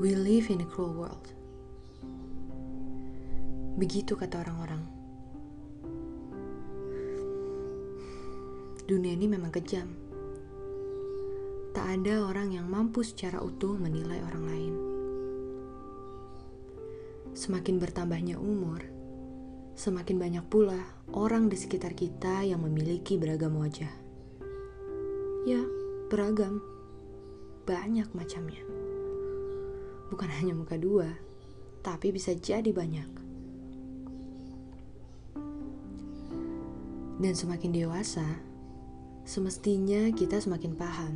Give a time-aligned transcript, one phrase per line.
[0.00, 1.28] We live in a cruel world.
[3.76, 4.80] Begitu kata orang-orang.
[8.88, 9.92] Dunia ini memang kejam.
[11.76, 14.74] Tak ada orang yang mampu secara utuh menilai orang lain.
[17.36, 18.80] Semakin bertambahnya umur,
[19.76, 20.80] semakin banyak pula
[21.12, 23.92] orang di sekitar kita yang memiliki beragam wajah.
[25.44, 25.60] Ya,
[26.08, 26.64] beragam.
[27.68, 28.64] Banyak macamnya.
[30.10, 31.06] Bukan hanya muka dua,
[31.80, 33.08] tapi bisa jadi banyak.
[37.20, 38.24] Dan semakin dewasa,
[39.28, 41.14] semestinya kita semakin paham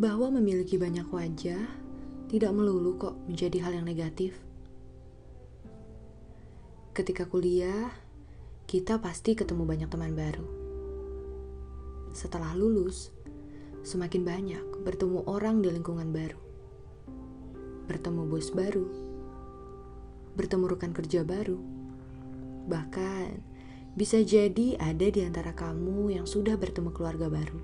[0.00, 1.60] bahwa memiliki banyak wajah
[2.30, 4.38] tidak melulu kok menjadi hal yang negatif.
[6.94, 7.90] Ketika kuliah,
[8.70, 10.46] kita pasti ketemu banyak teman baru.
[12.14, 13.10] Setelah lulus,
[13.82, 16.49] semakin banyak bertemu orang di lingkungan baru.
[17.90, 18.86] Bertemu bos baru,
[20.38, 21.58] bertemu rekan kerja baru.
[22.70, 23.42] Bahkan
[23.98, 27.58] bisa jadi ada di antara kamu yang sudah bertemu keluarga baru.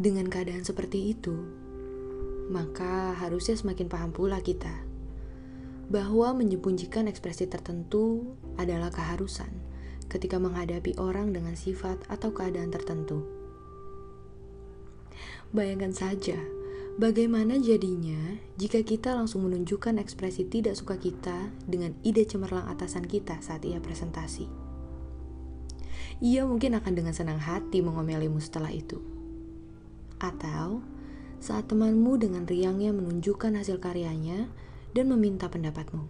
[0.00, 1.36] Dengan keadaan seperti itu,
[2.48, 4.72] maka harusnya semakin paham pula kita
[5.92, 9.52] bahwa menyembunyikan ekspresi tertentu adalah keharusan
[10.08, 13.39] ketika menghadapi orang dengan sifat atau keadaan tertentu.
[15.50, 16.38] Bayangkan saja
[17.00, 23.40] bagaimana jadinya jika kita langsung menunjukkan ekspresi tidak suka kita dengan ide cemerlang atasan kita
[23.42, 24.46] saat ia presentasi.
[26.20, 29.00] Ia mungkin akan dengan senang hati mengomelimu setelah itu
[30.20, 30.84] atau
[31.40, 34.52] saat temanmu dengan riangnya menunjukkan hasil karyanya
[34.92, 36.04] dan meminta pendapatmu.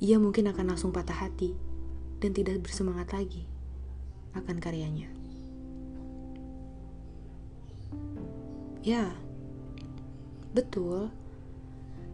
[0.00, 1.52] Ia mungkin akan langsung patah hati
[2.24, 3.44] dan tidak bersemangat lagi
[4.32, 5.23] akan karyanya.
[8.84, 9.16] Ya,
[10.52, 11.08] betul.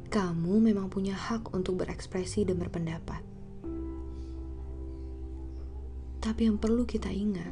[0.07, 3.27] Kamu memang punya hak untuk berekspresi dan berpendapat.
[6.23, 7.51] Tapi yang perlu kita ingat,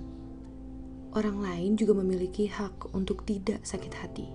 [1.18, 4.30] orang lain juga memiliki hak untuk tidak sakit hati.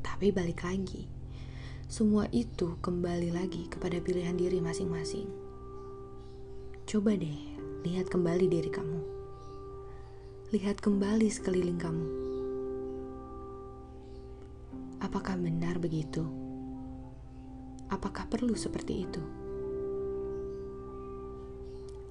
[0.00, 1.12] Tapi balik lagi,
[1.92, 5.28] semua itu kembali lagi kepada pilihan diri masing-masing.
[6.88, 7.40] Coba deh,
[7.84, 9.21] lihat kembali diri kamu.
[10.52, 12.08] Lihat kembali sekeliling kamu.
[15.00, 16.28] Apakah benar begitu?
[17.88, 19.22] Apakah perlu seperti itu?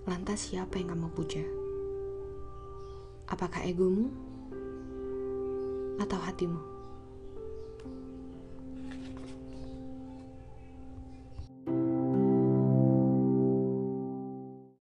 [0.10, 1.46] Lantas siapa yang kamu puja?
[3.30, 4.10] Apakah egomu
[6.02, 6.71] atau hatimu?